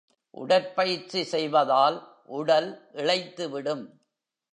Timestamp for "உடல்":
2.25-2.89